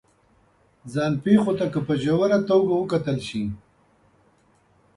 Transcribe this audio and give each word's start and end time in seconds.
ځان 0.93 1.13
پېښو 1.23 1.51
ته 1.59 1.65
که 1.73 1.79
په 1.87 1.93
ژوره 2.03 2.39
توګه 2.49 2.73
وکتل 2.77 3.17
شي 3.27 3.43